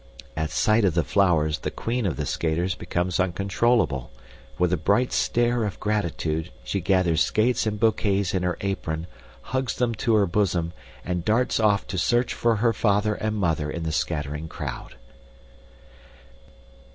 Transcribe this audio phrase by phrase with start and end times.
[0.35, 4.09] At sight of the flowers the queen of the skaters becomes uncontrollable.
[4.57, 9.05] With a bright stare of gratitude, she gathers skates and bouquets in her apron,
[9.53, 10.73] hugs them to her bosom,
[11.05, 14.95] and darts off to search for her father and mother in the scattering crowd.